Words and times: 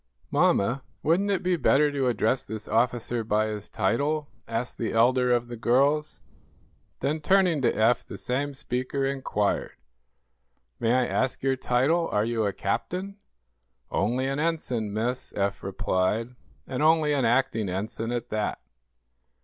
"Mamma, 0.31 0.81
wouldn't 1.03 1.29
it 1.29 1.43
be 1.43 1.55
better 1.57 1.91
to 1.91 2.07
address 2.07 2.43
this 2.43 2.67
officer 2.67 3.23
by 3.23 3.45
his 3.45 3.69
title?" 3.69 4.29
asked 4.47 4.79
the 4.79 4.93
elder 4.93 5.31
of 5.31 5.47
the 5.47 5.55
girls. 5.55 6.21
Then, 7.01 7.19
turning 7.21 7.61
to 7.61 7.71
Eph, 7.71 8.07
the 8.07 8.17
same 8.17 8.55
speaker 8.55 9.05
inquired: 9.05 9.73
"May 10.79 10.93
I 10.95 11.05
ask 11.05 11.43
your 11.43 11.55
title? 11.55 12.07
Are 12.07 12.25
you 12.25 12.47
a 12.47 12.51
captain?" 12.51 13.17
"Only 13.91 14.25
an 14.25 14.39
ensign, 14.39 14.91
miss," 14.91 15.33
Eph 15.35 15.61
replied, 15.61 16.35
"and 16.65 16.81
only 16.81 17.13
an 17.13 17.23
acting 17.25 17.69
ensign 17.69 18.11
at 18.11 18.29
that." 18.29 18.59